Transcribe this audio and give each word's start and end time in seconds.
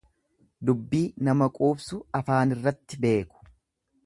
Dubbii 0.69 1.03
nama 1.27 1.49
quubsu 1.59 2.01
afaanirratti 2.21 3.03
beeku. 3.05 3.49